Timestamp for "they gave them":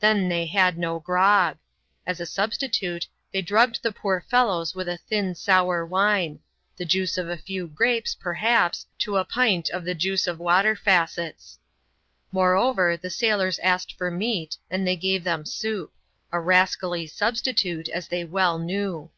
14.84-15.44